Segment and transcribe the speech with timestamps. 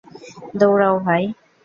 [0.55, 1.23] দৌড়াও, ভাই!